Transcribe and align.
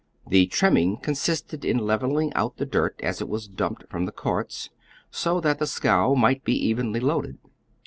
Tiie 0.27 0.49
trimming 0.49 0.97
consisted 0.97 1.63
in 1.63 1.77
levelling 1.77 2.33
out 2.33 2.57
the 2.57 2.65
dirt 2.65 2.99
as 3.03 3.21
it 3.21 3.29
was 3.29 3.47
dumped 3.47 3.83
from 3.87 4.07
the 4.07 4.11
carts, 4.11 4.71
so 5.11 5.39
that 5.39 5.59
the 5.59 5.67
scow 5.67 6.15
might 6.15 6.43
be 6.43 6.53
evenly 6.55 6.99
loaded. 6.99 7.37